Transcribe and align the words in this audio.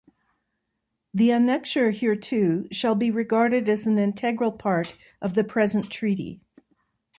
The 1.13 1.29
Annexure 1.29 1.91
hereto 1.95 2.67
shall 2.71 2.95
be 2.95 3.11
regarded 3.11 3.69
as 3.69 3.85
an 3.85 3.99
integral 3.99 4.51
part 4.51 4.95
of 5.21 5.35
the 5.35 5.43
present 5.43 5.91
Treaty. 5.91 6.41